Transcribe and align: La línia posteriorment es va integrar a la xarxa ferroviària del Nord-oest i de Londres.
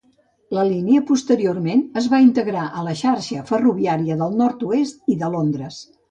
La 0.57 0.61
línia 0.67 1.01
posteriorment 1.09 1.83
es 2.01 2.07
va 2.13 2.21
integrar 2.23 2.63
a 2.79 2.85
la 2.87 2.95
xarxa 3.01 3.43
ferroviària 3.49 4.17
del 4.23 4.33
Nord-oest 4.39 5.13
i 5.17 5.19
de 5.25 5.31
Londres. 5.35 5.79